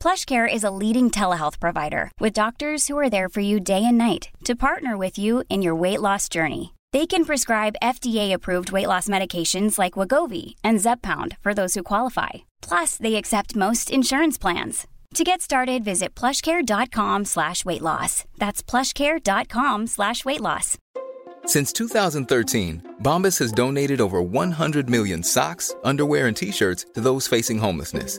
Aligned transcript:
PlushCare 0.00 0.52
is 0.52 0.64
a 0.64 0.70
leading 0.70 1.10
telehealth 1.10 1.60
provider 1.60 2.10
with 2.18 2.32
doctors 2.32 2.88
who 2.88 2.96
are 2.98 3.10
there 3.10 3.28
for 3.28 3.40
you 3.40 3.60
day 3.60 3.84
and 3.84 3.98
night 3.98 4.30
to 4.44 4.56
partner 4.56 4.96
with 4.96 5.18
you 5.18 5.44
in 5.50 5.60
your 5.60 5.74
weight 5.74 6.00
loss 6.00 6.28
journey. 6.28 6.74
They 6.92 7.06
can 7.06 7.26
prescribe 7.26 7.76
FDA-approved 7.82 8.72
weight 8.72 8.88
loss 8.88 9.08
medications 9.08 9.78
like 9.78 9.92
Wagovi 9.94 10.54
and 10.64 10.80
Zepbound 10.80 11.36
for 11.42 11.52
those 11.52 11.74
who 11.74 11.82
qualify. 11.82 12.30
Plus, 12.62 12.96
they 12.96 13.16
accept 13.16 13.54
most 13.54 13.90
insurance 13.90 14.38
plans. 14.38 14.86
To 15.14 15.22
get 15.22 15.42
started, 15.42 15.84
visit 15.84 16.14
plushcare.com 16.14 17.26
slash 17.26 17.64
weight 17.66 17.82
loss. 17.82 18.24
That's 18.38 18.62
plushcare.com 18.62 19.86
slash 19.86 20.24
weight 20.24 20.40
loss. 20.40 20.78
Since 21.44 21.72
2013, 21.74 22.96
Bombas 23.02 23.38
has 23.38 23.52
donated 23.52 24.00
over 24.00 24.22
100 24.22 24.88
million 24.88 25.22
socks, 25.22 25.74
underwear, 25.84 26.26
and 26.26 26.36
T-shirts 26.36 26.86
to 26.94 27.00
those 27.00 27.26
facing 27.26 27.58
homelessness. 27.58 28.18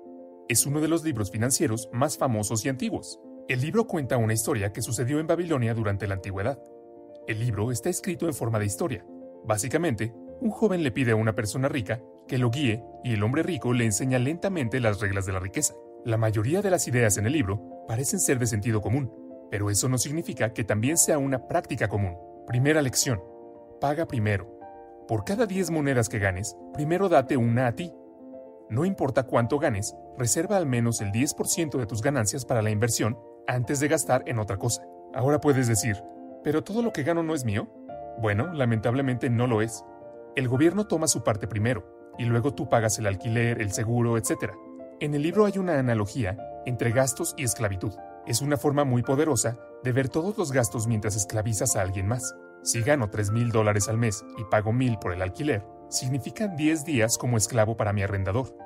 Es 0.49 0.65
uno 0.65 0.81
de 0.81 0.87
los 0.87 1.03
libros 1.03 1.31
financieros 1.31 1.89
más 1.91 2.17
famosos 2.17 2.65
y 2.65 2.69
antiguos. 2.69 3.19
El 3.47 3.61
libro 3.61 3.87
cuenta 3.87 4.17
una 4.17 4.33
historia 4.33 4.71
que 4.73 4.81
sucedió 4.81 5.19
en 5.19 5.27
Babilonia 5.27 5.73
durante 5.73 6.07
la 6.07 6.15
antigüedad. 6.15 6.59
El 7.27 7.39
libro 7.39 7.71
está 7.71 7.89
escrito 7.89 8.27
en 8.27 8.33
forma 8.33 8.59
de 8.59 8.65
historia. 8.65 9.05
Básicamente, 9.45 10.13
un 10.41 10.51
joven 10.51 10.83
le 10.83 10.91
pide 10.91 11.11
a 11.11 11.15
una 11.15 11.35
persona 11.35 11.67
rica 11.67 12.01
que 12.27 12.37
lo 12.37 12.49
guíe 12.49 12.83
y 13.03 13.13
el 13.13 13.23
hombre 13.23 13.43
rico 13.43 13.73
le 13.73 13.85
enseña 13.85 14.19
lentamente 14.19 14.79
las 14.79 14.99
reglas 14.99 15.25
de 15.25 15.33
la 15.33 15.39
riqueza. 15.39 15.75
La 16.03 16.17
mayoría 16.17 16.61
de 16.61 16.71
las 16.71 16.87
ideas 16.87 17.17
en 17.17 17.27
el 17.27 17.33
libro 17.33 17.85
parecen 17.87 18.19
ser 18.19 18.39
de 18.39 18.47
sentido 18.47 18.81
común, 18.81 19.11
pero 19.51 19.69
eso 19.69 19.87
no 19.89 19.97
significa 19.97 20.53
que 20.53 20.63
también 20.63 20.97
sea 20.97 21.17
una 21.17 21.47
práctica 21.47 21.87
común. 21.87 22.17
Primera 22.47 22.81
lección. 22.81 23.21
Paga 23.79 24.07
primero. 24.07 24.57
Por 25.07 25.25
cada 25.25 25.45
10 25.45 25.71
monedas 25.71 26.09
que 26.09 26.19
ganes, 26.19 26.55
primero 26.73 27.09
date 27.09 27.37
una 27.37 27.67
a 27.67 27.75
ti. 27.75 27.93
No 28.71 28.85
importa 28.85 29.23
cuánto 29.23 29.59
ganes, 29.59 29.97
reserva 30.17 30.55
al 30.55 30.65
menos 30.65 31.01
el 31.01 31.11
10% 31.11 31.77
de 31.77 31.85
tus 31.85 32.01
ganancias 32.01 32.45
para 32.45 32.61
la 32.61 32.69
inversión 32.69 33.19
antes 33.45 33.81
de 33.81 33.89
gastar 33.89 34.23
en 34.27 34.39
otra 34.39 34.55
cosa. 34.55 34.81
Ahora 35.13 35.41
puedes 35.41 35.67
decir, 35.67 36.01
¿pero 36.41 36.63
todo 36.63 36.81
lo 36.81 36.93
que 36.93 37.03
gano 37.03 37.21
no 37.21 37.35
es 37.35 37.43
mío? 37.43 37.67
Bueno, 38.21 38.53
lamentablemente 38.53 39.29
no 39.29 39.45
lo 39.45 39.61
es. 39.61 39.83
El 40.37 40.47
gobierno 40.47 40.87
toma 40.87 41.07
su 41.07 41.21
parte 41.21 41.49
primero, 41.49 42.13
y 42.17 42.23
luego 42.23 42.53
tú 42.53 42.69
pagas 42.69 42.97
el 42.97 43.07
alquiler, 43.07 43.61
el 43.61 43.73
seguro, 43.73 44.17
etc. 44.17 44.53
En 45.01 45.15
el 45.15 45.23
libro 45.23 45.43
hay 45.45 45.57
una 45.57 45.77
analogía 45.77 46.37
entre 46.65 46.91
gastos 46.91 47.33
y 47.35 47.43
esclavitud. 47.43 47.91
Es 48.25 48.41
una 48.41 48.55
forma 48.55 48.85
muy 48.85 49.03
poderosa 49.03 49.59
de 49.83 49.91
ver 49.91 50.07
todos 50.07 50.37
los 50.37 50.53
gastos 50.53 50.87
mientras 50.87 51.17
esclavizas 51.17 51.75
a 51.75 51.81
alguien 51.81 52.07
más. 52.07 52.37
Si 52.63 52.81
gano 52.81 53.09
3 53.09 53.31
mil 53.31 53.49
dólares 53.51 53.89
al 53.89 53.97
mes 53.97 54.23
y 54.37 54.45
pago 54.45 54.71
mil 54.71 54.97
por 54.97 55.11
el 55.11 55.21
alquiler, 55.21 55.61
significan 55.91 56.55
10 56.55 56.85
días 56.85 57.17
como 57.17 57.37
esclavo 57.37 57.75
para 57.75 57.93
mi 57.93 58.01
arrendador, 58.01 58.57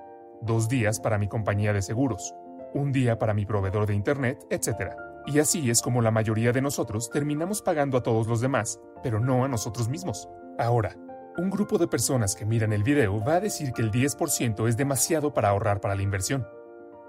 dos 0.41 0.69
días 0.69 0.99
para 0.99 1.17
mi 1.17 1.27
compañía 1.27 1.73
de 1.73 1.81
seguros, 1.81 2.33
un 2.73 2.91
día 2.91 3.17
para 3.17 3.33
mi 3.33 3.45
proveedor 3.45 3.87
de 3.87 3.95
Internet, 3.95 4.45
etc. 4.51 4.93
Y 5.25 5.39
así 5.39 5.69
es 5.69 5.81
como 5.81 6.01
la 6.01 6.11
mayoría 6.11 6.51
de 6.51 6.61
nosotros 6.61 7.09
terminamos 7.09 7.61
pagando 7.61 7.97
a 7.97 8.03
todos 8.03 8.27
los 8.27 8.41
demás, 8.41 8.79
pero 9.01 9.19
no 9.19 9.43
a 9.43 9.47
nosotros 9.47 9.89
mismos. 9.89 10.29
Ahora, 10.59 10.95
un 11.37 11.49
grupo 11.49 11.77
de 11.77 11.87
personas 11.87 12.35
que 12.35 12.45
miran 12.45 12.71
el 12.71 12.83
video 12.83 13.23
va 13.23 13.35
a 13.35 13.41
decir 13.41 13.73
que 13.73 13.81
el 13.81 13.91
10% 13.91 14.69
es 14.69 14.77
demasiado 14.77 15.33
para 15.33 15.49
ahorrar 15.49 15.81
para 15.81 15.95
la 15.95 16.03
inversión. 16.03 16.47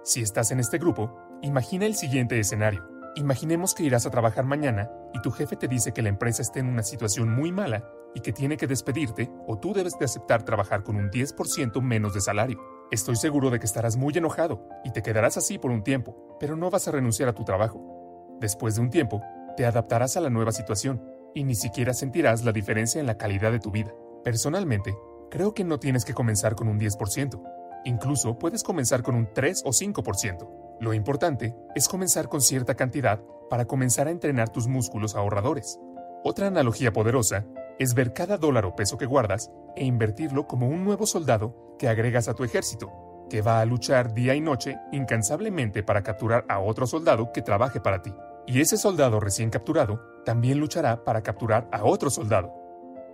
Si 0.03 0.23
estás 0.23 0.51
en 0.51 0.61
este 0.61 0.79
grupo, 0.79 1.15
imagina 1.43 1.85
el 1.85 1.95
siguiente 1.95 2.39
escenario. 2.39 2.89
Imaginemos 3.17 3.75
que 3.75 3.83
irás 3.85 4.07
a 4.07 4.11
trabajar 4.11 4.45
mañana 4.45 4.91
y 5.13 5.21
tu 5.21 5.31
jefe 5.31 5.57
te 5.57 5.69
dice 5.69 5.93
que 5.93 6.03
la 6.03 6.09
empresa 6.09 6.43
está 6.43 6.59
en 6.59 6.69
una 6.69 6.83
situación 6.83 7.35
muy 7.35 7.53
mala 7.53 7.85
y 8.17 8.21
que 8.21 8.33
tiene 8.33 8.57
que 8.57 8.67
despedirte 8.67 9.31
o 9.47 9.59
tú 9.59 9.75
debes 9.75 9.99
de 9.99 10.07
aceptar 10.07 10.43
trabajar 10.43 10.83
con 10.83 10.97
un 10.97 11.11
10% 11.11 11.83
menos 11.83 12.15
de 12.15 12.23
salario. 12.23 12.59
Estoy 12.91 13.15
seguro 13.15 13.51
de 13.51 13.59
que 13.59 13.67
estarás 13.67 13.99
muy 13.99 14.15
enojado 14.17 14.67
y 14.85 14.91
te 14.91 15.03
quedarás 15.03 15.37
así 15.37 15.59
por 15.59 15.71
un 15.71 15.85
tiempo, 15.85 16.35
pero 16.41 16.57
no 16.57 16.71
vas 16.71 16.89
a 16.89 16.93
renunciar 16.93 17.29
a 17.29 17.35
tu 17.35 17.45
trabajo. 17.45 18.39
Después 18.41 18.75
de 18.75 18.81
un 18.81 18.89
tiempo, 18.89 19.21
te 19.59 19.67
adaptarás 19.67 20.17
a 20.17 20.23
la 20.23 20.31
nueva 20.31 20.53
situación 20.53 21.05
y 21.35 21.45
ni 21.45 21.55
siquiera 21.55 21.93
sentirás 21.93 22.43
la 22.43 22.53
diferencia 22.53 22.99
en 22.99 23.07
la 23.07 23.19
calidad 23.19 23.53
de 23.53 23.61
tu 23.61 23.71
vida. 23.71 23.93
Personalmente, 24.25 24.97
creo 25.31 25.53
que 25.53 25.65
no 25.65 25.79
tienes 25.79 26.07
que 26.07 26.15
comenzar 26.15 26.55
con 26.55 26.69
un 26.69 26.81
10%. 26.81 27.43
Incluso 27.85 28.39
puedes 28.39 28.63
comenzar 28.63 29.03
con 29.03 29.15
un 29.15 29.29
3 29.35 29.61
o 29.67 29.73
5%. 29.73 30.79
Lo 30.81 30.95
importante 30.95 31.55
es 31.75 31.87
comenzar 31.87 32.31
con 32.31 32.41
cierta 32.41 32.77
cantidad 32.77 33.21
para 33.51 33.67
comenzar 33.67 34.07
a 34.09 34.11
entrenar 34.11 34.49
tus 34.49 34.69
músculos 34.69 35.15
ahorradores. 35.15 35.79
Otra 36.25 36.47
analogía 36.47 36.95
poderosa 36.95 37.45
es 37.79 37.95
ver 37.95 38.13
cada 38.13 38.39
dólar 38.39 38.65
o 38.67 38.75
peso 38.75 38.97
que 38.99 39.07
guardas 39.07 39.51
e 39.77 39.85
invertirlo 39.85 40.47
como 40.47 40.69
un 40.69 40.85
nuevo 40.85 41.07
soldado 41.07 41.77
que 41.79 41.89
agregas 41.89 42.29
a 42.29 42.35
tu 42.35 42.45
ejército, 42.45 43.27
que 43.29 43.43
va 43.43 43.61
a 43.61 43.65
luchar 43.65 44.15
día 44.15 44.35
y 44.35 44.41
noche 44.41 44.79
incansablemente 44.93 45.83
para 45.83 46.03
capturar 46.03 46.45
a 46.49 46.61
otro 46.61 46.87
soldado 46.87 47.33
que 47.33 47.43
trabaje 47.43 47.81
para 47.81 48.03
ti. 48.03 48.15
Y 48.47 48.61
ese 48.61 48.77
soldado 48.77 49.21
recién 49.21 49.51
capturado 49.51 50.01
también 50.25 50.61
luchará 50.61 51.05
para 51.05 51.23
capturar 51.23 51.69
a 51.73 51.85
otro 51.85 52.11
soldado. 52.11 52.53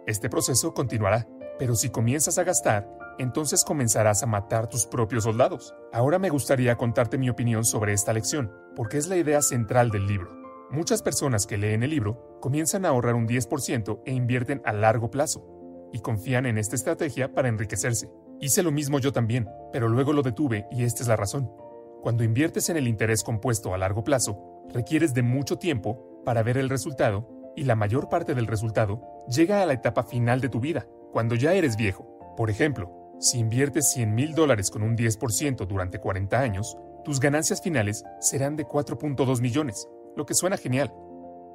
Este 0.07 0.29
proceso 0.29 0.75
continuará, 0.75 1.27
pero 1.59 1.75
si 1.75 1.91
comienzas 1.91 2.39
a 2.39 2.45
gastar, 2.45 2.89
entonces 3.19 3.65
comenzarás 3.65 4.23
a 4.23 4.27
matar 4.27 4.69
tus 4.69 4.87
propios 4.87 5.25
soldados. 5.25 5.75
Ahora 5.93 6.19
me 6.19 6.31
gustaría 6.31 6.77
contarte 6.77 7.19
mi 7.19 7.31
opinión 7.31 7.65
sobre 7.65 7.93
esta 7.93 8.13
lección, 8.13 8.53
porque 8.77 8.99
es 8.99 9.09
la 9.09 9.17
idea 9.17 9.43
central 9.43 9.91
del 9.91 10.07
libro. 10.07 10.42
Muchas 10.73 11.03
personas 11.03 11.47
que 11.47 11.59
leen 11.59 11.83
el 11.83 11.91
libro 11.91 12.39
comienzan 12.41 12.87
a 12.87 12.89
ahorrar 12.89 13.15
un 13.15 13.29
10% 13.29 14.01
e 14.07 14.13
invierten 14.13 14.63
a 14.65 14.73
largo 14.73 15.11
plazo, 15.11 15.47
y 15.93 15.99
confían 15.99 16.47
en 16.47 16.57
esta 16.57 16.77
estrategia 16.77 17.35
para 17.35 17.49
enriquecerse. 17.49 18.11
Hice 18.41 18.63
lo 18.63 18.73
mismo 18.73 18.99
yo 18.99 19.13
también, 19.13 19.51
pero 19.71 19.87
luego 19.87 20.15
lo 20.15 20.23
detuve 20.23 20.67
y 20.71 20.85
esta 20.85 21.03
es 21.03 21.09
la 21.09 21.17
razón. 21.17 21.53
Cuando 22.01 22.25
inviertes 22.25 22.71
en 22.71 22.79
el 22.79 22.89
interés 22.89 23.23
compuesto 23.23 23.75
a 23.75 23.79
largo 23.79 24.03
plazo, 24.03 24.63
requieres 24.73 25.13
de 25.13 25.21
mucho 25.21 25.59
tiempo 25.59 26.23
para 26.25 26.43
ver 26.43 26.57
el 26.57 26.71
resultado 26.71 27.29
y 27.55 27.65
la 27.65 27.77
mayor 27.77 28.09
parte 28.09 28.35
del 28.35 28.47
resultado 28.47 29.03
llega 29.29 29.63
a 29.63 29.67
la 29.67 29.75
etapa 29.75 30.05
final 30.05 30.41
de 30.41 30.49
tu 30.49 30.59
vida, 30.59 30.87
cuando 31.13 31.35
ya 31.35 31.53
eres 31.53 31.77
viejo. 31.77 32.35
Por 32.35 32.49
ejemplo, 32.49 33.13
si 33.21 33.39
inviertes 33.39 33.93
100 33.93 34.15
mil 34.15 34.35
dólares 34.35 34.71
con 34.71 34.83
un 34.83 34.97
10% 34.97 35.67
durante 35.67 35.99
40 35.99 36.41
años, 36.41 36.79
tus 37.05 37.21
ganancias 37.21 37.61
finales 37.61 38.05
serán 38.21 38.57
de 38.57 38.65
4.2 38.65 39.43
millones, 39.43 39.87
lo 40.17 40.27
que 40.27 40.35
suena 40.35 40.57
genial. 40.57 40.93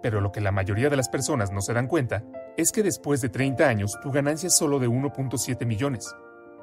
Pero 0.01 0.22
lo 0.22 0.31
que 0.31 0.41
la 0.41 0.51
mayoría 0.51 0.90
de 0.90 0.95
las 0.95 1.09
personas 1.09 1.51
no 1.51 1.62
se 1.62 1.73
dan 1.73 1.88
cuenta 1.88 2.23
es 2.56 2.72
que 2.72 2.84
después 2.84 3.22
de 3.22 3.29
30 3.29 3.67
años 3.67 3.97
tu 4.02 4.11
ganancia 4.11 4.47
es 4.47 4.55
solo 4.55 4.79
de 4.79 4.87
1.7 4.87 5.66
millones. 5.66 6.14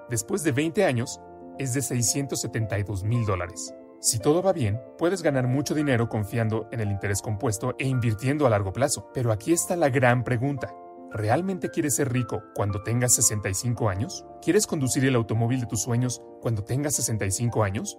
Después 0.09 0.43
de 0.43 0.53
20 0.53 0.85
años 0.85 1.21
es 1.59 1.75
de 1.75 1.83
672 1.83 3.05
mil 3.05 3.25
dólares. 3.25 3.75
Si 4.01 4.19
todo 4.19 4.43
va 4.43 4.53
bien, 4.53 4.81
puedes 4.99 5.23
ganar 5.23 5.47
mucho 5.47 5.75
dinero 5.75 6.09
confiando 6.09 6.69
en 6.71 6.81
el 6.81 6.91
interés 6.91 7.23
compuesto 7.23 7.75
e 7.79 7.87
invirtiendo 7.87 8.47
a 8.47 8.51
largo 8.51 8.73
plazo. 8.73 9.11
Pero 9.15 9.33
aquí 9.33 9.53
está 9.53 9.77
la 9.77 9.89
gran 9.89 10.25
pregunta. 10.25 10.75
¿Realmente 11.11 11.71
quieres 11.71 11.95
ser 11.95 12.13
rico 12.13 12.43
cuando 12.55 12.83
tengas 12.83 13.15
65 13.15 13.89
años? 13.89 14.27
¿Quieres 14.43 14.67
conducir 14.67 15.05
el 15.05 15.15
automóvil 15.15 15.61
de 15.61 15.67
tus 15.67 15.83
sueños 15.83 16.21
cuando 16.43 16.65
tengas 16.65 16.97
65 16.97 17.63
años? 17.65 17.99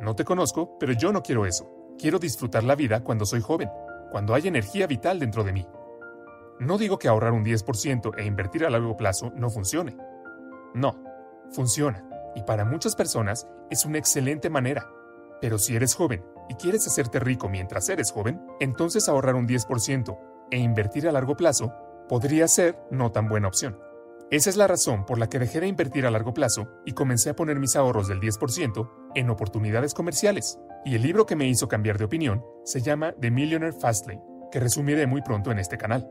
No 0.00 0.14
te 0.14 0.24
conozco, 0.24 0.76
pero 0.78 0.92
yo 0.92 1.12
no 1.12 1.22
quiero 1.22 1.46
eso. 1.46 1.79
Quiero 2.00 2.18
disfrutar 2.18 2.64
la 2.64 2.76
vida 2.76 3.04
cuando 3.04 3.26
soy 3.26 3.42
joven, 3.42 3.68
cuando 4.10 4.32
hay 4.32 4.48
energía 4.48 4.86
vital 4.86 5.18
dentro 5.18 5.44
de 5.44 5.52
mí. 5.52 5.66
No 6.58 6.78
digo 6.78 6.98
que 6.98 7.08
ahorrar 7.08 7.32
un 7.32 7.44
10% 7.44 8.14
e 8.16 8.24
invertir 8.24 8.64
a 8.64 8.70
largo 8.70 8.96
plazo 8.96 9.32
no 9.36 9.50
funcione. 9.50 9.98
No, 10.72 10.96
funciona, 11.52 12.08
y 12.34 12.42
para 12.44 12.64
muchas 12.64 12.96
personas 12.96 13.46
es 13.68 13.84
una 13.84 13.98
excelente 13.98 14.48
manera. 14.48 14.88
Pero 15.42 15.58
si 15.58 15.76
eres 15.76 15.94
joven 15.94 16.24
y 16.48 16.54
quieres 16.54 16.86
hacerte 16.86 17.20
rico 17.20 17.50
mientras 17.50 17.90
eres 17.90 18.12
joven, 18.12 18.40
entonces 18.60 19.06
ahorrar 19.06 19.34
un 19.34 19.46
10% 19.46 20.18
e 20.50 20.56
invertir 20.56 21.06
a 21.06 21.12
largo 21.12 21.36
plazo 21.36 21.74
podría 22.08 22.48
ser 22.48 22.78
no 22.90 23.12
tan 23.12 23.28
buena 23.28 23.48
opción. 23.48 23.78
Esa 24.30 24.48
es 24.48 24.56
la 24.56 24.66
razón 24.66 25.04
por 25.04 25.18
la 25.18 25.28
que 25.28 25.38
dejé 25.38 25.60
de 25.60 25.66
invertir 25.66 26.06
a 26.06 26.10
largo 26.10 26.32
plazo 26.32 26.66
y 26.86 26.92
comencé 26.92 27.28
a 27.28 27.36
poner 27.36 27.60
mis 27.60 27.76
ahorros 27.76 28.08
del 28.08 28.20
10% 28.20 28.90
en 29.16 29.28
oportunidades 29.28 29.92
comerciales. 29.92 30.58
Y 30.84 30.94
el 30.94 31.02
libro 31.02 31.26
que 31.26 31.36
me 31.36 31.46
hizo 31.46 31.68
cambiar 31.68 31.98
de 31.98 32.04
opinión 32.04 32.42
se 32.64 32.80
llama 32.80 33.14
The 33.20 33.30
Millionaire 33.30 33.76
Fastlane, 33.78 34.22
que 34.50 34.60
resumiré 34.60 35.06
muy 35.06 35.20
pronto 35.20 35.50
en 35.50 35.58
este 35.58 35.76
canal. 35.76 36.10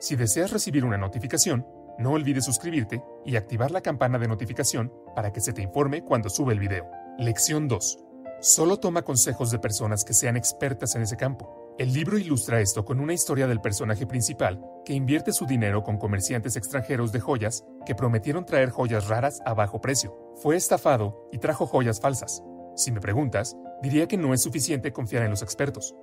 Si 0.00 0.16
deseas 0.16 0.50
recibir 0.50 0.84
una 0.84 0.98
notificación, 0.98 1.64
no 1.98 2.12
olvides 2.12 2.44
suscribirte 2.44 3.02
y 3.24 3.36
activar 3.36 3.70
la 3.70 3.80
campana 3.80 4.18
de 4.18 4.26
notificación 4.26 4.92
para 5.14 5.32
que 5.32 5.40
se 5.40 5.52
te 5.52 5.62
informe 5.62 6.02
cuando 6.02 6.28
sube 6.28 6.52
el 6.52 6.58
video. 6.58 6.84
Lección 7.18 7.68
2. 7.68 7.98
Solo 8.40 8.78
toma 8.78 9.02
consejos 9.02 9.52
de 9.52 9.60
personas 9.60 10.04
que 10.04 10.14
sean 10.14 10.36
expertas 10.36 10.96
en 10.96 11.02
ese 11.02 11.16
campo. 11.16 11.74
El 11.78 11.92
libro 11.92 12.18
ilustra 12.18 12.60
esto 12.60 12.84
con 12.84 12.98
una 12.98 13.14
historia 13.14 13.46
del 13.46 13.60
personaje 13.60 14.06
principal 14.06 14.60
que 14.84 14.94
invierte 14.94 15.32
su 15.32 15.46
dinero 15.46 15.84
con 15.84 15.96
comerciantes 15.96 16.56
extranjeros 16.56 17.12
de 17.12 17.20
joyas 17.20 17.64
que 17.86 17.94
prometieron 17.94 18.44
traer 18.44 18.70
joyas 18.70 19.06
raras 19.06 19.40
a 19.46 19.54
bajo 19.54 19.80
precio. 19.80 20.34
Fue 20.42 20.56
estafado 20.56 21.28
y 21.30 21.38
trajo 21.38 21.66
joyas 21.66 22.00
falsas. 22.00 22.42
Si 22.74 22.90
me 22.90 23.00
preguntas, 23.00 23.56
diría 23.82 24.06
que 24.08 24.16
no 24.16 24.32
es 24.32 24.42
suficiente 24.42 24.92
confiar 24.92 25.24
en 25.24 25.30
los 25.30 25.42
expertos. 25.42 25.94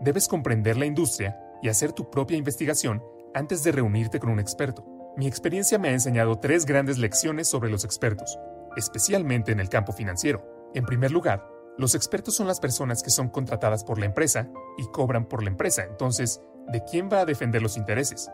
Debes 0.00 0.26
comprender 0.26 0.76
la 0.76 0.86
industria 0.86 1.38
y 1.62 1.68
hacer 1.68 1.92
tu 1.92 2.10
propia 2.10 2.38
investigación 2.38 3.02
antes 3.34 3.62
de 3.62 3.72
reunirte 3.72 4.18
con 4.18 4.30
un 4.30 4.40
experto. 4.40 4.84
Mi 5.16 5.26
experiencia 5.26 5.78
me 5.78 5.88
ha 5.88 5.92
enseñado 5.92 6.38
tres 6.38 6.64
grandes 6.64 6.98
lecciones 6.98 7.48
sobre 7.48 7.70
los 7.70 7.84
expertos, 7.84 8.38
especialmente 8.76 9.52
en 9.52 9.60
el 9.60 9.68
campo 9.68 9.92
financiero. 9.92 10.70
En 10.74 10.86
primer 10.86 11.10
lugar, 11.10 11.46
los 11.76 11.94
expertos 11.94 12.34
son 12.34 12.46
las 12.46 12.60
personas 12.60 13.02
que 13.02 13.10
son 13.10 13.28
contratadas 13.28 13.84
por 13.84 13.98
la 13.98 14.06
empresa 14.06 14.48
y 14.78 14.86
cobran 14.86 15.26
por 15.26 15.42
la 15.42 15.50
empresa. 15.50 15.84
Entonces, 15.84 16.40
¿de 16.68 16.82
quién 16.84 17.08
va 17.12 17.20
a 17.20 17.26
defender 17.26 17.62
los 17.62 17.76
intereses? 17.76 18.30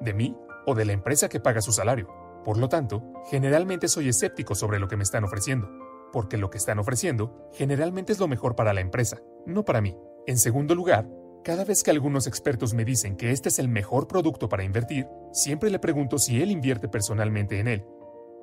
¿De 0.00 0.12
mí 0.12 0.36
o 0.66 0.74
de 0.74 0.84
la 0.84 0.92
empresa 0.92 1.28
que 1.28 1.40
paga 1.40 1.62
su 1.62 1.72
salario? 1.72 2.08
Por 2.44 2.58
lo 2.58 2.68
tanto, 2.68 3.02
generalmente 3.30 3.88
soy 3.88 4.08
escéptico 4.08 4.54
sobre 4.54 4.78
lo 4.78 4.88
que 4.88 4.96
me 4.96 5.02
están 5.02 5.24
ofreciendo, 5.24 5.68
porque 6.16 6.38
lo 6.38 6.48
que 6.48 6.56
están 6.56 6.78
ofreciendo 6.78 7.50
generalmente 7.52 8.10
es 8.10 8.18
lo 8.18 8.26
mejor 8.26 8.56
para 8.56 8.72
la 8.72 8.80
empresa, 8.80 9.20
no 9.44 9.66
para 9.66 9.82
mí. 9.82 9.98
En 10.26 10.38
segundo 10.38 10.74
lugar, 10.74 11.06
cada 11.44 11.62
vez 11.62 11.82
que 11.82 11.90
algunos 11.90 12.26
expertos 12.26 12.72
me 12.72 12.86
dicen 12.86 13.18
que 13.18 13.32
este 13.32 13.50
es 13.50 13.58
el 13.58 13.68
mejor 13.68 14.08
producto 14.08 14.48
para 14.48 14.64
invertir, 14.64 15.06
siempre 15.34 15.68
le 15.68 15.78
pregunto 15.78 16.18
si 16.18 16.40
él 16.40 16.50
invierte 16.50 16.88
personalmente 16.88 17.60
en 17.60 17.68
él 17.68 17.84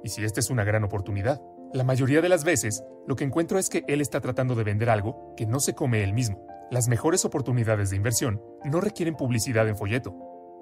y 0.03 0.09
si 0.09 0.23
esta 0.23 0.39
es 0.39 0.51
una 0.51 0.63
gran 0.63 0.83
oportunidad. 0.83 1.41
La 1.73 1.83
mayoría 1.83 2.21
de 2.21 2.29
las 2.29 2.43
veces, 2.43 2.83
lo 3.07 3.15
que 3.15 3.23
encuentro 3.23 3.57
es 3.57 3.69
que 3.69 3.83
él 3.87 4.01
está 4.01 4.21
tratando 4.21 4.53
de 4.53 4.65
vender 4.65 4.91
algo 4.91 5.33
que 5.35 5.47
no 5.47 5.59
se 5.59 5.73
come 5.73 6.03
él 6.03 6.13
mismo. 6.13 6.45
Las 6.69 6.87
mejores 6.87 7.25
oportunidades 7.25 7.89
de 7.89 7.95
inversión 7.95 8.39
no 8.65 8.81
requieren 8.81 9.15
publicidad 9.15 9.67
en 9.67 9.77
folleto. 9.77 10.15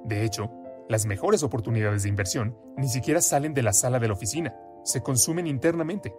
De 0.06 0.24
hecho, 0.24 0.50
las 0.88 1.06
mejores 1.06 1.44
oportunidades 1.44 2.04
de 2.04 2.10
inversión 2.10 2.58
ni 2.78 2.88
siquiera 2.88 3.20
salen 3.20 3.54
de 3.54 3.64
la 3.64 3.74
sala 3.74 4.00
de 4.00 4.08
la 4.08 4.14
oficina, 4.14 4.56
se 4.86 5.02
consumen 5.04 5.46
internamente. 5.46 6.16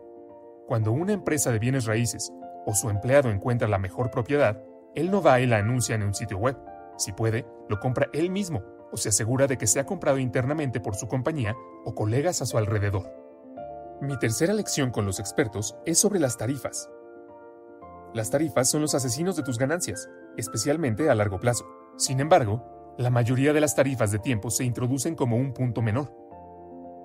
Cuando 0.67 0.93
una 0.93 1.13
empresa 1.13 1.51
de 1.51 1.59
bienes 1.59 1.87
raíces 1.87 2.33
o 2.67 2.75
su 2.75 2.89
empleado 2.89 3.31
encuentra 3.31 3.69
la 3.69 3.79
mejor 3.79 4.11
propiedad, 4.11 4.63
él 4.95 5.11
no 5.11 5.23
va 5.23 5.41
y 5.41 5.47
la 5.47 5.59
anuncia 5.59 5.95
en 5.95 6.03
un 6.03 6.15
sitio 6.15 6.39
web. 6.39 6.57
Si 6.97 7.13
puede, 7.13 7.47
lo 7.69 7.81
compra 7.81 8.09
él 8.13 8.31
mismo 8.31 8.63
o 8.93 8.97
se 8.97 9.09
asegura 9.09 9.47
de 9.47 9.57
que 9.57 9.67
se 9.67 9.81
ha 9.81 9.87
comprado 9.87 10.19
internamente 10.19 10.81
por 10.81 10.95
su 10.95 11.09
compañía 11.09 11.57
o 11.85 11.95
colegas 11.95 12.43
a 12.43 12.47
su 12.47 12.59
alrededor. 12.59 13.11
Mi 14.01 14.19
tercera 14.19 14.53
lección 14.53 14.91
con 14.91 15.07
los 15.07 15.19
expertos 15.19 15.77
es 15.87 15.99
sobre 15.99 16.21
las 16.21 16.37
tarifas. 16.37 16.91
Las 18.13 18.31
tarifas 18.31 18.69
son 18.69 18.83
los 18.83 18.95
asesinos 18.95 19.37
de 19.37 19.43
tus 19.43 19.59
ganancias, 19.59 20.11
especialmente 20.37 21.09
a 21.09 21.15
largo 21.15 21.41
plazo. 21.41 21.65
Sin 21.97 22.21
embargo, 22.21 22.95
la 22.99 23.11
mayoría 23.11 23.55
de 23.55 23.61
las 23.61 23.75
tarifas 23.75 24.13
de 24.13 24.19
tiempo 24.19 24.51
se 24.51 24.65
introducen 24.65 25.15
como 25.15 25.37
un 25.37 25.55
punto 25.55 25.81
menor. 25.81 26.13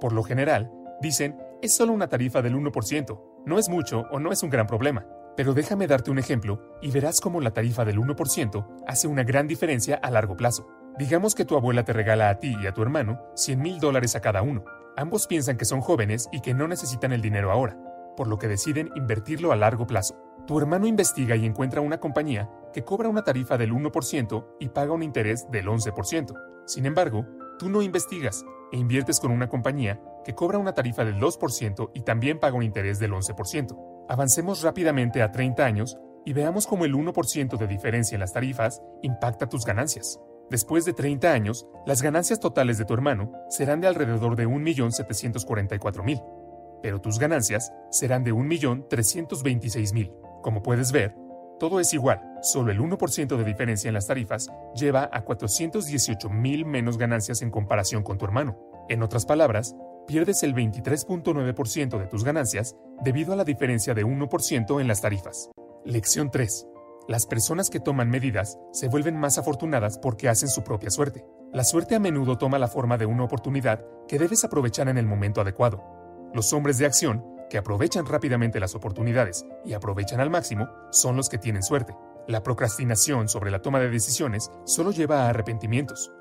Por 0.02 0.12
lo 0.12 0.24
general, 0.24 0.72
dicen, 1.02 1.40
es 1.62 1.76
solo 1.76 1.94
una 1.94 2.10
tarifa 2.10 2.42
del 2.42 2.56
1%, 2.56 3.22
no 3.48 3.58
es 3.58 3.70
mucho 3.70 4.06
o 4.12 4.20
no 4.20 4.32
es 4.32 4.44
un 4.44 4.50
gran 4.50 4.68
problema. 4.68 5.06
Pero 5.38 5.54
déjame 5.54 5.88
darte 5.88 6.12
un 6.12 6.20
ejemplo 6.20 6.62
y 6.82 6.92
verás 6.92 7.22
cómo 7.22 7.40
la 7.40 7.52
tarifa 7.52 7.86
del 7.86 7.98
1% 7.98 8.68
hace 8.86 9.08
una 9.08 9.24
gran 9.24 9.48
diferencia 9.48 9.96
a 9.96 10.12
largo 10.12 10.36
plazo. 10.36 10.68
Digamos 11.00 11.34
que 11.34 11.46
tu 11.46 11.56
abuela 11.56 11.86
te 11.86 11.94
regala 11.94 12.30
a 12.30 12.40
ti 12.40 12.56
y 12.62 12.68
a 12.68 12.74
tu 12.74 12.82
hermano 12.82 13.22
100 13.36 13.60
mil 13.62 13.80
dólares 13.80 14.16
a 14.16 14.20
cada 14.20 14.42
uno. 14.42 14.66
Ambos 14.98 15.28
piensan 15.28 15.58
que 15.58 15.64
son 15.64 15.80
jóvenes 15.80 16.28
y 16.32 16.42
que 16.42 16.54
no 16.54 16.68
necesitan 16.68 17.14
el 17.14 17.22
dinero 17.22 17.52
ahora, 17.52 17.78
por 18.18 18.28
lo 18.28 18.38
que 18.38 18.48
deciden 18.48 18.90
invertirlo 18.96 19.52
a 19.52 19.56
largo 19.56 19.88
plazo. 19.88 20.18
Tu 20.46 20.58
hermano 20.60 20.86
investiga 20.86 21.36
y 21.36 21.46
encuentra 21.46 21.82
una 21.82 22.00
compañía 22.00 22.50
que 22.74 22.84
cobra 22.84 23.08
una 23.08 23.24
tarifa 23.24 23.58
del 23.58 23.72
1% 23.72 24.46
y 24.60 24.70
paga 24.70 24.92
un 24.92 25.04
interés 25.04 25.50
del 25.52 25.68
11%. 25.68 26.34
Sin 26.66 26.86
embargo, 26.86 27.26
tú 27.60 27.70
no 27.70 27.82
investigas 27.82 28.44
e 28.74 28.78
inviertes 28.78 29.20
con 29.20 29.32
una 29.32 29.48
compañía 29.48 30.02
que 30.28 30.36
cobra 30.36 30.58
una 30.58 30.74
tarifa 30.74 31.06
del 31.06 31.22
2% 31.22 31.92
y 31.94 32.02
también 32.02 32.38
paga 32.38 32.58
un 32.58 32.64
interés 32.64 33.00
del 33.00 33.14
11%. 33.14 34.06
Avancemos 34.10 34.62
rápidamente 34.62 35.22
a 35.22 35.32
30 35.32 35.64
años 35.64 35.98
y 36.26 36.34
veamos 36.34 36.68
cómo 36.68 36.84
el 36.84 36.96
1% 36.96 37.58
de 37.58 37.66
diferencia 37.66 38.18
en 38.18 38.20
las 38.20 38.34
tarifas 38.34 38.82
impacta 39.04 39.48
tus 39.48 39.64
ganancias. 39.64 40.20
Después 40.50 40.84
de 40.84 40.92
30 40.92 41.32
años, 41.32 41.66
las 41.86 42.02
ganancias 42.02 42.42
totales 42.42 42.78
de 42.78 42.84
tu 42.84 42.94
hermano 42.94 43.32
serán 43.48 43.80
de 43.80 43.88
alrededor 43.88 44.36
de 44.36 44.50
1.744.000, 44.50 46.22
pero 46.84 47.00
tus 47.00 47.20
ganancias 47.20 47.72
serán 47.90 48.26
de 48.26 48.34
1.326.000. 48.34 50.42
Como 50.42 50.62
puedes 50.62 50.92
ver, 50.92 51.16
todo 51.58 51.80
es 51.80 51.94
igual, 51.94 52.22
solo 52.42 52.74
el 52.74 52.82
1% 52.82 53.38
de 53.38 53.44
diferencia 53.46 53.88
en 53.88 53.94
las 53.94 54.08
tarifas 54.08 54.50
lleva 54.76 55.10
a 55.10 55.24
418.000 55.24 56.66
menos 56.66 56.98
ganancias 56.98 57.42
en 57.42 57.50
comparación 57.50 58.04
con 58.04 58.18
tu 58.18 58.26
hermano. 58.26 58.58
En 58.90 59.04
otras 59.04 59.26
palabras, 59.26 59.74
pierdes 60.08 60.42
el 60.42 60.56
23.9% 60.56 62.00
de 62.00 62.08
tus 62.08 62.24
ganancias 62.24 62.76
debido 63.04 63.34
a 63.34 63.36
la 63.36 63.44
diferencia 63.44 63.94
de 63.94 64.06
1% 64.06 64.82
en 64.82 64.88
las 64.88 65.02
tarifas. 65.02 65.52
Lección 65.86 66.32
3. 66.32 66.66
Las 67.08 67.26
personas 67.26 67.70
que 67.70 67.80
toman 67.80 68.10
medidas 68.10 68.58
se 68.72 68.88
vuelven 68.88 69.18
más 69.18 69.38
afortunadas 69.38 70.00
porque 70.00 70.30
hacen 70.30 70.50
su 70.50 70.64
propia 70.64 70.90
suerte. 70.90 71.26
La 71.54 71.64
suerte 71.64 71.96
a 71.96 72.00
menudo 72.00 72.38
toma 72.38 72.58
la 72.58 72.68
forma 72.68 72.98
de 72.98 73.06
una 73.06 73.24
oportunidad 73.24 73.86
que 74.08 74.18
debes 74.18 74.44
aprovechar 74.44 74.90
en 74.90 74.98
el 74.98 75.06
momento 75.06 75.42
adecuado. 75.42 75.84
Los 76.34 76.52
hombres 76.52 76.78
de 76.78 76.86
acción, 76.86 77.24
que 77.50 77.58
aprovechan 77.58 78.06
rápidamente 78.06 78.60
las 78.60 78.76
oportunidades 78.76 79.46
y 79.64 79.74
aprovechan 79.74 80.20
al 80.20 80.30
máximo, 80.30 80.68
son 80.92 81.16
los 81.16 81.30
que 81.30 81.38
tienen 81.38 81.64
suerte. 81.64 81.96
La 82.28 82.44
procrastinación 82.44 83.30
sobre 83.30 83.52
la 83.52 83.62
toma 83.62 83.80
de 83.80 83.90
decisiones 83.90 84.52
solo 84.66 84.92
lleva 84.92 85.24
a 85.24 85.30
arrepentimientos. 85.30 86.12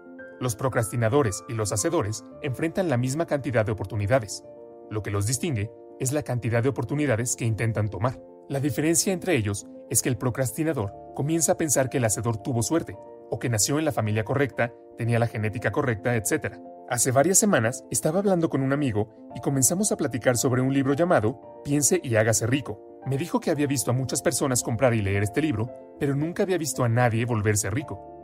Los 0.40 0.54
procrastinadores 0.56 1.44
y 1.48 1.54
los 1.54 1.72
hacedores 1.72 2.24
enfrentan 2.42 2.88
la 2.88 2.96
misma 2.96 3.26
cantidad 3.26 3.64
de 3.64 3.72
oportunidades. 3.72 4.44
Lo 4.90 5.02
que 5.02 5.10
los 5.10 5.26
distingue 5.26 5.70
es 5.98 6.12
la 6.12 6.22
cantidad 6.22 6.62
de 6.62 6.68
oportunidades 6.68 7.36
que 7.36 7.46
intentan 7.46 7.88
tomar. 7.88 8.20
La 8.48 8.60
diferencia 8.60 9.12
entre 9.12 9.34
ellos 9.34 9.66
es 9.90 10.02
que 10.02 10.08
el 10.08 10.18
procrastinador 10.18 10.92
comienza 11.14 11.52
a 11.52 11.56
pensar 11.56 11.88
que 11.88 11.98
el 11.98 12.04
hacedor 12.04 12.36
tuvo 12.36 12.62
suerte, 12.62 12.96
o 13.30 13.38
que 13.38 13.48
nació 13.48 13.78
en 13.78 13.84
la 13.84 13.92
familia 13.92 14.24
correcta, 14.24 14.72
tenía 14.96 15.18
la 15.18 15.26
genética 15.26 15.72
correcta, 15.72 16.14
etc. 16.14 16.56
Hace 16.88 17.10
varias 17.10 17.38
semanas 17.38 17.84
estaba 17.90 18.20
hablando 18.20 18.48
con 18.48 18.62
un 18.62 18.72
amigo 18.72 19.30
y 19.34 19.40
comenzamos 19.40 19.90
a 19.90 19.96
platicar 19.96 20.36
sobre 20.36 20.62
un 20.62 20.72
libro 20.72 20.94
llamado 20.94 21.62
Piense 21.64 22.00
y 22.02 22.14
hágase 22.16 22.46
rico. 22.46 23.00
Me 23.06 23.18
dijo 23.18 23.40
que 23.40 23.50
había 23.50 23.66
visto 23.66 23.90
a 23.90 23.94
muchas 23.94 24.22
personas 24.22 24.62
comprar 24.62 24.94
y 24.94 25.02
leer 25.02 25.22
este 25.22 25.42
libro, 25.42 25.70
pero 25.98 26.14
nunca 26.14 26.42
había 26.42 26.58
visto 26.58 26.84
a 26.84 26.88
nadie 26.88 27.24
volverse 27.24 27.70
rico. 27.70 28.15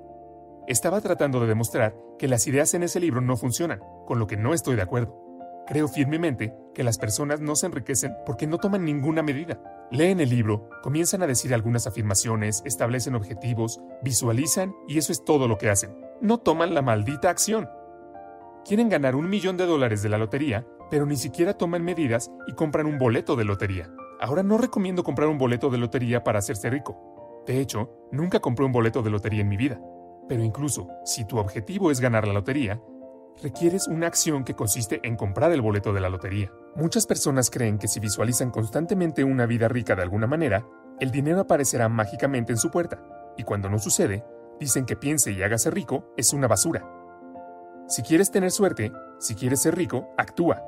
Estaba 0.69 1.01
tratando 1.01 1.41
de 1.41 1.49
demostrar 1.49 1.97
que 2.19 2.29
las 2.29 2.47
ideas 2.47 2.73
en 2.75 2.85
ese 2.85 3.01
libro 3.01 3.21
no 3.21 3.37
funcionan, 3.37 3.81
con 4.07 4.19
lo 4.19 4.27
que 4.27 4.37
no 4.37 4.55
estoy 4.55 4.77
de 4.77 4.83
acuerdo. 4.83 5.19
Creo 5.67 5.89
firmemente 5.89 6.55
que 6.75 6.85
las 6.85 6.99
personas 6.99 7.41
no 7.41 7.57
se 7.57 7.67
enriquecen 7.67 8.15
porque 8.25 8.47
no 8.47 8.59
toman 8.59 8.85
ninguna 8.85 9.23
medida. 9.23 9.61
Leen 9.91 10.21
el 10.21 10.31
libro, 10.31 10.69
comienzan 10.83 11.23
a 11.23 11.27
decir 11.27 11.53
algunas 11.53 11.87
afirmaciones, 11.87 12.63
establecen 12.65 13.15
objetivos, 13.15 13.81
visualizan 14.03 14.75
y 14.89 14.99
eso 14.99 15.13
es 15.13 15.25
todo 15.25 15.49
lo 15.49 15.59
que 15.59 15.69
hacen. 15.69 15.97
No 16.21 16.39
toman 16.39 16.75
la 16.75 16.83
maldita 16.83 17.31
acción. 17.31 17.69
Quieren 18.65 18.89
ganar 18.89 19.17
un 19.17 19.29
millón 19.29 19.57
de 19.57 19.67
dólares 19.67 20.03
de 20.03 20.09
la 20.09 20.19
lotería, 20.19 20.67
pero 20.91 21.07
ni 21.07 21.17
siquiera 21.17 21.55
toman 21.55 21.85
medidas 21.85 22.31
y 22.47 22.53
compran 22.53 22.87
un 22.87 22.99
boleto 22.99 23.35
de 23.35 23.45
lotería. 23.45 23.91
Ahora 24.21 24.45
no 24.45 24.59
recomiendo 24.59 25.03
comprar 25.03 25.29
un 25.29 25.39
boleto 25.39 25.71
de 25.71 25.79
lotería 25.79 26.23
para 26.23 26.39
hacerse 26.39 26.71
rico. 26.71 27.43
De 27.47 27.59
hecho, 27.59 27.91
nunca 28.13 28.39
compré 28.39 28.65
un 28.65 28.73
boleto 28.73 29.03
de 29.03 29.11
lotería 29.11 29.41
en 29.41 29.49
mi 29.49 29.57
vida. 29.57 29.81
Pero 30.29 30.43
incluso 30.43 30.89
si 31.05 31.25
tu 31.25 31.39
objetivo 31.39 31.91
es 31.91 32.01
ganar 32.01 32.27
la 32.27 32.35
lotería, 32.35 32.81
requieres 33.43 33.89
una 33.89 34.07
acción 34.07 34.45
que 34.45 34.55
consiste 34.55 35.01
en 35.03 35.17
comprar 35.17 35.53
el 35.53 35.63
boleto 35.63 35.93
de 35.93 36.01
la 36.01 36.09
lotería. 36.09 36.53
Muchas 36.77 37.07
personas 37.07 37.51
creen 37.51 37.79
que 37.79 37.89
si 37.89 38.01
visualizan 38.01 38.51
constantemente 38.51 39.25
una 39.25 39.47
vida 39.47 39.69
rica 39.69 39.95
de 39.95 40.03
alguna 40.03 40.27
manera, 40.27 40.67
el 41.01 41.11
dinero 41.11 41.41
aparecerá 41.41 41.89
mágicamente 41.89 42.53
en 42.53 42.59
su 42.59 42.71
puerta, 42.71 43.03
y 43.37 43.45
cuando 43.45 43.69
no 43.69 43.79
sucede, 43.79 44.25
dicen 44.61 44.87
que 44.87 44.97
piense 44.97 45.33
y 45.33 45.43
hágase 45.43 45.71
rico 45.71 46.13
es 46.17 46.33
una 46.33 46.47
basura. 46.47 46.87
Si 47.89 48.03
quieres 48.03 48.31
tener 48.31 48.51
suerte, 48.51 48.93
si 49.19 49.35
quieres 49.35 49.61
ser 49.63 49.77
rico, 49.77 50.15
actúa. 50.17 50.63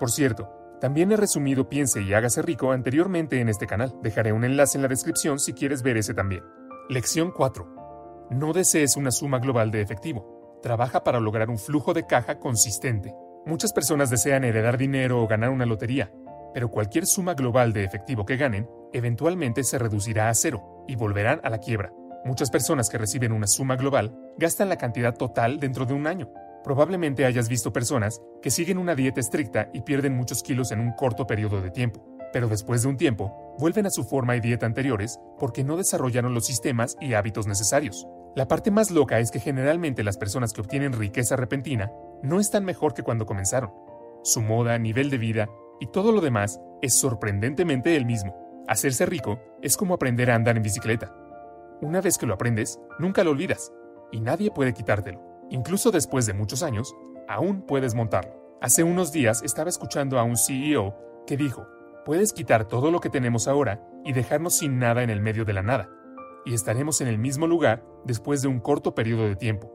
Por 0.00 0.10
cierto, 0.10 0.50
también 0.80 1.12
he 1.12 1.16
resumido 1.16 1.68
Piense 1.68 2.02
y 2.02 2.12
hágase 2.12 2.42
rico 2.42 2.72
anteriormente 2.72 3.40
en 3.40 3.48
este 3.48 3.66
canal. 3.66 3.94
Dejaré 4.02 4.32
un 4.32 4.44
enlace 4.44 4.78
en 4.78 4.82
la 4.82 4.88
descripción 4.88 5.38
si 5.38 5.52
quieres 5.52 5.82
ver 5.82 5.96
ese 5.96 6.12
también. 6.12 6.44
Lección 6.88 7.30
4. 7.30 7.85
No 8.30 8.52
desees 8.52 8.96
una 8.96 9.12
suma 9.12 9.38
global 9.38 9.70
de 9.70 9.80
efectivo. 9.80 10.34
trabaja 10.62 11.04
para 11.04 11.20
lograr 11.20 11.48
un 11.48 11.58
flujo 11.58 11.94
de 11.94 12.06
caja 12.06 12.40
consistente. 12.40 13.14
Muchas 13.44 13.72
personas 13.72 14.10
desean 14.10 14.42
heredar 14.42 14.76
dinero 14.76 15.22
o 15.22 15.28
ganar 15.28 15.50
una 15.50 15.64
lotería, 15.64 16.10
pero 16.52 16.70
cualquier 16.70 17.06
suma 17.06 17.34
global 17.34 17.72
de 17.72 17.84
efectivo 17.84 18.24
que 18.26 18.36
ganen 18.36 18.68
eventualmente 18.92 19.62
se 19.62 19.78
reducirá 19.78 20.28
a 20.28 20.34
cero 20.34 20.84
y 20.88 20.96
volverán 20.96 21.40
a 21.44 21.50
la 21.50 21.58
quiebra. 21.58 21.92
Muchas 22.24 22.50
personas 22.50 22.88
que 22.88 22.98
reciben 22.98 23.30
una 23.30 23.46
suma 23.46 23.76
global 23.76 24.18
gastan 24.38 24.68
la 24.68 24.76
cantidad 24.76 25.14
total 25.14 25.60
dentro 25.60 25.86
de 25.86 25.94
un 25.94 26.08
año. 26.08 26.32
Probablemente 26.64 27.26
hayas 27.26 27.48
visto 27.48 27.72
personas 27.72 28.20
que 28.42 28.50
siguen 28.50 28.78
una 28.78 28.96
dieta 28.96 29.20
estricta 29.20 29.70
y 29.72 29.82
pierden 29.82 30.16
muchos 30.16 30.42
kilos 30.42 30.72
en 30.72 30.80
un 30.80 30.90
corto 30.94 31.28
periodo 31.28 31.60
de 31.60 31.70
tiempo, 31.70 32.04
pero 32.32 32.48
después 32.48 32.82
de 32.82 32.88
un 32.88 32.96
tiempo 32.96 33.54
vuelven 33.60 33.86
a 33.86 33.90
su 33.90 34.02
forma 34.02 34.34
y 34.34 34.40
dieta 34.40 34.66
anteriores 34.66 35.20
porque 35.38 35.62
no 35.62 35.76
desarrollaron 35.76 36.34
los 36.34 36.46
sistemas 36.46 36.96
y 37.00 37.14
hábitos 37.14 37.46
necesarios. 37.46 38.08
La 38.36 38.46
parte 38.46 38.70
más 38.70 38.90
loca 38.90 39.18
es 39.18 39.30
que 39.30 39.40
generalmente 39.40 40.04
las 40.04 40.18
personas 40.18 40.52
que 40.52 40.60
obtienen 40.60 40.92
riqueza 40.92 41.36
repentina 41.36 41.90
no 42.22 42.38
están 42.38 42.66
mejor 42.66 42.92
que 42.92 43.02
cuando 43.02 43.24
comenzaron. 43.24 43.72
Su 44.24 44.42
moda, 44.42 44.78
nivel 44.78 45.08
de 45.08 45.16
vida 45.16 45.48
y 45.80 45.86
todo 45.86 46.12
lo 46.12 46.20
demás 46.20 46.60
es 46.82 47.00
sorprendentemente 47.00 47.96
el 47.96 48.04
mismo. 48.04 48.36
Hacerse 48.68 49.06
rico 49.06 49.40
es 49.62 49.78
como 49.78 49.94
aprender 49.94 50.30
a 50.30 50.34
andar 50.34 50.58
en 50.58 50.62
bicicleta. 50.62 51.16
Una 51.80 52.02
vez 52.02 52.18
que 52.18 52.26
lo 52.26 52.34
aprendes, 52.34 52.78
nunca 52.98 53.24
lo 53.24 53.30
olvidas, 53.30 53.72
y 54.12 54.20
nadie 54.20 54.50
puede 54.50 54.74
quitártelo. 54.74 55.22
Incluso 55.48 55.90
después 55.90 56.26
de 56.26 56.34
muchos 56.34 56.62
años, 56.62 56.94
aún 57.28 57.62
puedes 57.62 57.94
montarlo. 57.94 58.58
Hace 58.60 58.84
unos 58.84 59.12
días 59.12 59.42
estaba 59.44 59.70
escuchando 59.70 60.18
a 60.18 60.24
un 60.24 60.36
CEO 60.36 60.94
que 61.26 61.38
dijo, 61.38 61.66
puedes 62.04 62.34
quitar 62.34 62.66
todo 62.66 62.90
lo 62.90 63.00
que 63.00 63.08
tenemos 63.08 63.48
ahora 63.48 63.80
y 64.04 64.12
dejarnos 64.12 64.58
sin 64.58 64.78
nada 64.78 65.02
en 65.02 65.08
el 65.08 65.22
medio 65.22 65.46
de 65.46 65.54
la 65.54 65.62
nada, 65.62 65.88
y 66.46 66.54
estaremos 66.54 67.02
en 67.02 67.08
el 67.08 67.18
mismo 67.18 67.46
lugar 67.46 67.84
después 68.04 68.40
de 68.40 68.48
un 68.48 68.60
corto 68.60 68.94
periodo 68.94 69.24
de 69.24 69.36
tiempo. 69.36 69.70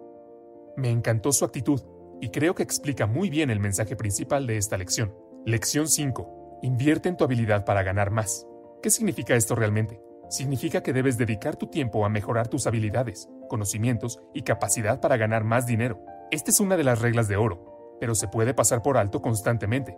Me 0.75 0.89
encantó 0.89 1.31
su 1.31 1.45
actitud 1.45 1.81
y 2.19 2.29
creo 2.29 2.55
que 2.55 2.63
explica 2.63 3.05
muy 3.05 3.29
bien 3.29 3.51
el 3.51 3.59
mensaje 3.59 3.95
principal 3.95 4.47
de 4.47 4.57
esta 4.57 4.77
lección. 4.77 5.13
Lección 5.45 5.87
5. 5.87 6.59
Invierte 6.63 7.09
en 7.09 7.17
tu 7.17 7.25
habilidad 7.25 7.65
para 7.65 7.83
ganar 7.83 8.09
más. 8.09 8.47
¿Qué 8.81 8.89
significa 8.89 9.35
esto 9.35 9.53
realmente? 9.53 10.01
significa 10.31 10.81
que 10.81 10.93
debes 10.93 11.17
dedicar 11.17 11.57
tu 11.57 11.67
tiempo 11.67 12.05
a 12.05 12.09
mejorar 12.09 12.47
tus 12.47 12.65
habilidades, 12.65 13.29
conocimientos 13.49 14.21
y 14.33 14.43
capacidad 14.43 15.01
para 15.01 15.17
ganar 15.17 15.43
más 15.43 15.65
dinero. 15.65 16.03
Esta 16.31 16.51
es 16.51 16.59
una 16.59 16.77
de 16.77 16.85
las 16.85 17.01
reglas 17.01 17.27
de 17.27 17.35
oro, 17.35 17.97
pero 17.99 18.15
se 18.15 18.27
puede 18.27 18.53
pasar 18.53 18.81
por 18.81 18.97
alto 18.97 19.21
constantemente. 19.21 19.97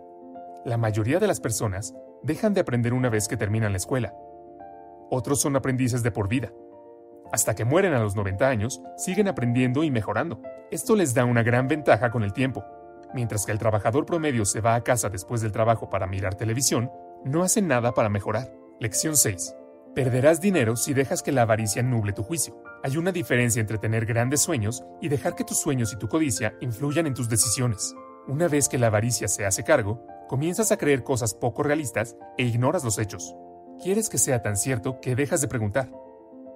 La 0.64 0.76
mayoría 0.76 1.20
de 1.20 1.28
las 1.28 1.40
personas 1.40 1.94
dejan 2.22 2.52
de 2.52 2.60
aprender 2.60 2.94
una 2.94 3.08
vez 3.08 3.28
que 3.28 3.36
terminan 3.36 3.72
la 3.72 3.78
escuela. 3.78 4.12
Otros 5.10 5.40
son 5.40 5.54
aprendices 5.54 6.02
de 6.02 6.10
por 6.10 6.28
vida. 6.28 6.50
Hasta 7.32 7.54
que 7.54 7.64
mueren 7.64 7.94
a 7.94 8.00
los 8.00 8.16
90 8.16 8.48
años, 8.48 8.82
siguen 8.96 9.28
aprendiendo 9.28 9.84
y 9.84 9.90
mejorando. 9.90 10.40
Esto 10.70 10.96
les 10.96 11.14
da 11.14 11.24
una 11.24 11.42
gran 11.42 11.68
ventaja 11.68 12.10
con 12.10 12.22
el 12.22 12.32
tiempo. 12.32 12.64
Mientras 13.12 13.46
que 13.46 13.52
el 13.52 13.58
trabajador 13.58 14.06
promedio 14.06 14.44
se 14.44 14.60
va 14.60 14.74
a 14.74 14.82
casa 14.82 15.08
después 15.08 15.40
del 15.40 15.52
trabajo 15.52 15.88
para 15.88 16.06
mirar 16.06 16.34
televisión, 16.34 16.90
no 17.24 17.42
hace 17.42 17.62
nada 17.62 17.94
para 17.94 18.08
mejorar. 18.08 18.52
Lección 18.80 19.16
6. 19.16 19.54
Perderás 19.94 20.40
dinero 20.40 20.74
si 20.74 20.92
dejas 20.92 21.22
que 21.22 21.30
la 21.30 21.42
avaricia 21.42 21.82
nuble 21.82 22.12
tu 22.12 22.24
juicio. 22.24 22.60
Hay 22.82 22.96
una 22.96 23.12
diferencia 23.12 23.60
entre 23.60 23.78
tener 23.78 24.04
grandes 24.04 24.42
sueños 24.42 24.84
y 25.00 25.08
dejar 25.08 25.36
que 25.36 25.44
tus 25.44 25.60
sueños 25.60 25.92
y 25.92 25.96
tu 25.96 26.08
codicia 26.08 26.54
influyan 26.60 27.06
en 27.06 27.14
tus 27.14 27.28
decisiones. 27.28 27.94
Una 28.26 28.48
vez 28.48 28.68
que 28.68 28.78
la 28.78 28.88
avaricia 28.88 29.28
se 29.28 29.46
hace 29.46 29.62
cargo, 29.62 30.04
comienzas 30.28 30.72
a 30.72 30.76
creer 30.76 31.04
cosas 31.04 31.34
poco 31.34 31.62
realistas 31.62 32.16
e 32.36 32.44
ignoras 32.44 32.82
los 32.82 32.98
hechos. 32.98 33.36
Quieres 33.80 34.08
que 34.08 34.18
sea 34.18 34.42
tan 34.42 34.56
cierto 34.56 35.00
que 35.00 35.14
dejas 35.14 35.40
de 35.40 35.48
preguntar. 35.48 35.90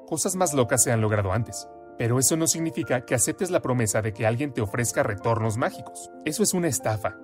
Cosas 0.08 0.36
más 0.36 0.54
locas 0.54 0.82
se 0.82 0.90
han 0.90 1.02
logrado 1.02 1.34
antes, 1.34 1.68
pero 1.98 2.18
eso 2.18 2.34
no 2.34 2.46
significa 2.46 3.02
que 3.02 3.14
aceptes 3.14 3.50
la 3.50 3.60
promesa 3.60 4.00
de 4.00 4.14
que 4.14 4.26
alguien 4.26 4.54
te 4.54 4.62
ofrezca 4.62 5.02
retornos 5.02 5.58
mágicos. 5.58 6.10
Eso 6.24 6.42
es 6.42 6.54
una 6.54 6.66
estafa. 6.66 7.18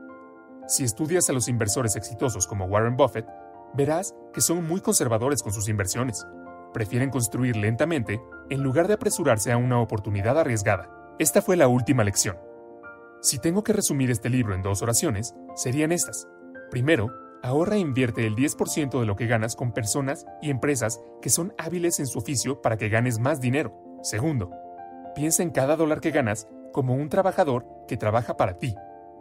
Si 0.68 0.84
estudias 0.84 1.30
a 1.30 1.32
los 1.32 1.48
inversores 1.48 1.96
exitosos 1.96 2.46
como 2.46 2.66
Warren 2.66 2.98
Buffett, 2.98 3.26
verás 3.72 4.14
que 4.34 4.42
son 4.42 4.68
muy 4.68 4.82
conservadores 4.82 5.42
con 5.42 5.54
sus 5.54 5.70
inversiones. 5.70 6.26
Prefieren 6.74 7.08
construir 7.08 7.56
lentamente 7.56 8.20
en 8.50 8.62
lugar 8.62 8.86
de 8.86 8.94
apresurarse 8.94 9.50
a 9.50 9.56
una 9.56 9.80
oportunidad 9.80 10.38
arriesgada. 10.38 10.90
Esta 11.18 11.40
fue 11.40 11.56
la 11.56 11.68
última 11.68 12.04
lección. 12.04 12.36
Si 13.22 13.38
tengo 13.38 13.64
que 13.64 13.72
resumir 13.72 14.10
este 14.10 14.28
libro 14.28 14.54
en 14.54 14.60
dos 14.60 14.82
oraciones, 14.82 15.34
serían 15.56 15.90
estas. 15.90 16.28
Primero, 16.70 17.08
ahorra 17.44 17.76
e 17.76 17.80
invierte 17.80 18.26
el 18.26 18.34
10% 18.34 18.98
de 18.98 19.06
lo 19.06 19.14
que 19.14 19.26
ganas 19.26 19.54
con 19.54 19.72
personas 19.72 20.26
y 20.42 20.50
empresas 20.50 21.00
que 21.22 21.30
son 21.30 21.54
hábiles 21.58 22.00
en 22.00 22.06
su 22.06 22.18
oficio 22.18 22.60
para 22.60 22.76
que 22.76 22.88
ganes 22.88 23.18
más 23.18 23.40
dinero. 23.40 23.78
Segundo, 24.02 24.50
piensa 25.14 25.42
en 25.42 25.50
cada 25.50 25.76
dólar 25.76 26.00
que 26.00 26.10
ganas 26.10 26.48
como 26.72 26.94
un 26.94 27.08
trabajador 27.08 27.66
que 27.86 27.96
trabaja 27.96 28.36
para 28.36 28.58
ti 28.58 28.74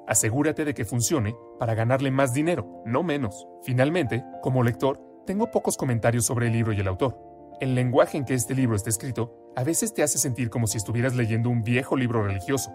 Asegúrate 0.05 0.65
de 0.65 0.73
que 0.73 0.83
funcione 0.83 1.35
para 1.59 1.75
ganarle 1.75 2.11
más 2.11 2.33
dinero, 2.33 2.81
no 2.85 3.03
menos. 3.03 3.47
Finalmente, 3.63 4.25
como 4.41 4.61
lector, 4.61 4.99
tengo 5.25 5.49
pocos 5.49 5.77
comentarios 5.77 6.25
sobre 6.25 6.47
el 6.47 6.53
libro 6.53 6.73
y 6.73 6.79
el 6.81 6.89
autor. 6.89 7.17
El 7.61 7.73
lenguaje 7.73 8.17
en 8.17 8.25
que 8.25 8.33
este 8.33 8.53
libro 8.53 8.75
está 8.75 8.89
escrito 8.89 9.33
a 9.55 9.63
veces 9.63 9.93
te 9.93 10.03
hace 10.03 10.17
sentir 10.17 10.49
como 10.49 10.67
si 10.67 10.77
estuvieras 10.77 11.15
leyendo 11.15 11.49
un 11.49 11.63
viejo 11.63 11.95
libro 11.95 12.23
religioso. 12.23 12.73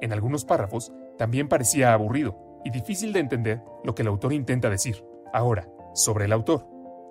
En 0.00 0.12
algunos 0.12 0.44
párrafos 0.44 0.92
también 1.18 1.48
parecía 1.48 1.92
aburrido 1.92 2.36
y 2.64 2.70
difícil 2.70 3.12
de 3.12 3.20
entender 3.20 3.62
lo 3.84 3.94
que 3.94 4.02
el 4.02 4.08
autor 4.08 4.32
intenta 4.32 4.70
decir. 4.70 5.04
Ahora, 5.32 5.68
sobre 5.94 6.26
el 6.26 6.32
autor. 6.32 6.66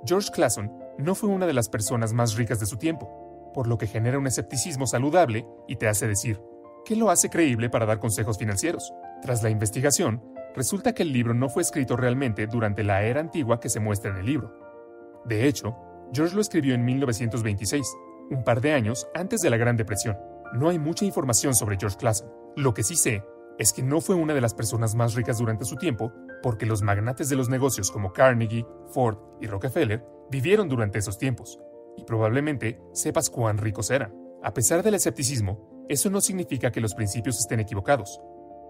George 0.05 0.31
Clason 0.31 0.71
no 0.97 1.15
fue 1.15 1.29
una 1.29 1.45
de 1.45 1.53
las 1.53 1.69
personas 1.69 2.13
más 2.13 2.35
ricas 2.35 2.59
de 2.59 2.65
su 2.65 2.77
tiempo, 2.77 3.51
por 3.53 3.67
lo 3.67 3.77
que 3.77 3.87
genera 3.87 4.17
un 4.17 4.27
escepticismo 4.27 4.87
saludable 4.87 5.45
y 5.67 5.75
te 5.75 5.87
hace 5.87 6.07
decir, 6.07 6.41
¿qué 6.85 6.95
lo 6.95 7.09
hace 7.09 7.29
creíble 7.29 7.69
para 7.69 7.85
dar 7.85 7.99
consejos 7.99 8.37
financieros? 8.37 8.93
Tras 9.21 9.43
la 9.43 9.49
investigación, 9.49 10.23
resulta 10.55 10.93
que 10.93 11.03
el 11.03 11.13
libro 11.13 11.33
no 11.33 11.49
fue 11.49 11.61
escrito 11.61 11.95
realmente 11.95 12.47
durante 12.47 12.83
la 12.83 13.03
era 13.03 13.19
antigua 13.19 13.59
que 13.59 13.69
se 13.69 13.79
muestra 13.79 14.11
en 14.11 14.17
el 14.17 14.25
libro. 14.25 14.53
De 15.25 15.47
hecho, 15.47 15.75
George 16.13 16.35
lo 16.35 16.41
escribió 16.41 16.73
en 16.73 16.83
1926, 16.83 17.85
un 18.31 18.43
par 18.43 18.61
de 18.61 18.73
años 18.73 19.07
antes 19.13 19.41
de 19.41 19.49
la 19.49 19.57
Gran 19.57 19.77
Depresión. 19.77 20.17
No 20.53 20.69
hay 20.69 20.79
mucha 20.79 21.05
información 21.05 21.55
sobre 21.55 21.77
George 21.79 21.97
Clason. 21.97 22.29
Lo 22.55 22.73
que 22.73 22.83
sí 22.83 22.95
sé 22.95 23.23
es 23.61 23.73
que 23.73 23.83
no 23.83 24.01
fue 24.01 24.15
una 24.15 24.33
de 24.33 24.41
las 24.41 24.55
personas 24.55 24.95
más 24.95 25.13
ricas 25.13 25.37
durante 25.37 25.65
su 25.65 25.75
tiempo, 25.75 26.11
porque 26.41 26.65
los 26.65 26.81
magnates 26.81 27.29
de 27.29 27.35
los 27.35 27.47
negocios 27.47 27.91
como 27.91 28.11
Carnegie, 28.11 28.65
Ford 28.91 29.19
y 29.39 29.45
Rockefeller 29.45 30.03
vivieron 30.31 30.67
durante 30.67 30.97
esos 30.97 31.19
tiempos, 31.19 31.59
y 31.95 32.03
probablemente 32.03 32.81
sepas 32.93 33.29
cuán 33.29 33.59
ricos 33.59 33.91
eran. 33.91 34.15
A 34.41 34.55
pesar 34.55 34.81
del 34.81 34.95
escepticismo, 34.95 35.85
eso 35.89 36.09
no 36.09 36.21
significa 36.21 36.71
que 36.71 36.81
los 36.81 36.95
principios 36.95 37.37
estén 37.37 37.59
equivocados. 37.59 38.19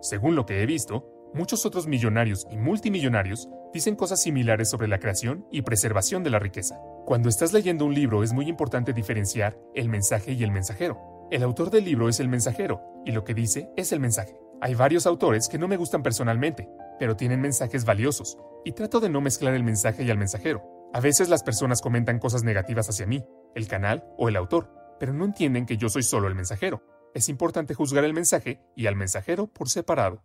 Según 0.01 0.35
lo 0.35 0.45
que 0.45 0.61
he 0.61 0.65
visto, 0.65 1.07
muchos 1.33 1.65
otros 1.65 1.87
millonarios 1.87 2.45
y 2.51 2.57
multimillonarios 2.57 3.47
dicen 3.73 3.95
cosas 3.95 4.21
similares 4.21 4.69
sobre 4.69 4.89
la 4.89 4.99
creación 4.99 5.47
y 5.51 5.61
preservación 5.61 6.21
de 6.21 6.31
la 6.31 6.39
riqueza. 6.39 6.81
Cuando 7.05 7.29
estás 7.29 7.53
leyendo 7.53 7.85
un 7.85 7.93
libro 7.93 8.23
es 8.23 8.33
muy 8.33 8.49
importante 8.49 8.91
diferenciar 8.91 9.57
el 9.73 9.87
mensaje 9.87 10.33
y 10.33 10.43
el 10.43 10.51
mensajero. 10.51 11.29
El 11.31 11.43
autor 11.43 11.69
del 11.69 11.85
libro 11.85 12.09
es 12.09 12.19
el 12.19 12.27
mensajero 12.27 12.81
y 13.05 13.13
lo 13.13 13.23
que 13.23 13.33
dice 13.33 13.71
es 13.77 13.93
el 13.93 14.01
mensaje. 14.01 14.40
Hay 14.61 14.75
varios 14.75 15.05
autores 15.05 15.49
que 15.49 15.57
no 15.57 15.67
me 15.67 15.77
gustan 15.77 16.03
personalmente, 16.03 16.69
pero 16.99 17.15
tienen 17.15 17.41
mensajes 17.41 17.83
valiosos 17.83 18.37
y 18.63 18.73
trato 18.73 18.99
de 18.99 19.09
no 19.09 19.19
mezclar 19.19 19.53
el 19.55 19.63
mensaje 19.63 20.03
y 20.03 20.09
el 20.09 20.17
mensajero. 20.17 20.63
A 20.93 20.99
veces 20.99 21.29
las 21.29 21.43
personas 21.43 21.81
comentan 21.81 22.19
cosas 22.19 22.43
negativas 22.43 22.87
hacia 22.87 23.07
mí, 23.07 23.23
el 23.55 23.67
canal 23.67 24.05
o 24.17 24.29
el 24.29 24.35
autor, 24.35 24.71
pero 24.99 25.13
no 25.13 25.25
entienden 25.25 25.65
que 25.65 25.77
yo 25.77 25.89
soy 25.89 26.03
solo 26.03 26.27
el 26.27 26.35
mensajero 26.35 26.83
es 27.13 27.29
importante 27.29 27.73
juzgar 27.73 28.03
el 28.05 28.13
mensaje 28.13 28.61
y 28.75 28.87
al 28.87 28.95
mensajero 28.95 29.47
por 29.47 29.69
separado. 29.69 30.23